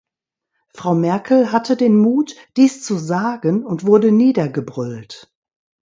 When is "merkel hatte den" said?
0.95-1.95